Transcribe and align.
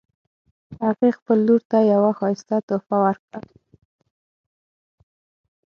هغې 0.83 1.09
خپل 1.17 1.37
لور 1.47 1.61
ته 1.71 1.77
یوه 1.93 2.11
ښایسته 2.19 2.57
تحفه 2.67 2.97
ورکړه 3.05 3.39